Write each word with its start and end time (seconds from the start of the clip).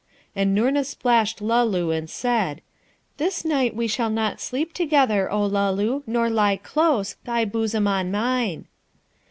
And 0.35 0.55
Noorna 0.57 0.83
splashed 0.83 1.41
Luloo, 1.43 1.91
and 1.95 2.09
said, 2.09 2.61
'This 3.17 3.45
night 3.45 3.75
we 3.75 3.85
shall 3.85 4.09
not 4.09 4.41
sleep 4.41 4.73
together, 4.73 5.31
O 5.31 5.47
Luloo, 5.47 6.01
nor 6.07 6.27
lie 6.27 6.55
close, 6.57 7.17
thy 7.23 7.45
bosom 7.45 7.87
on 7.87 8.09
mine.' 8.09 8.65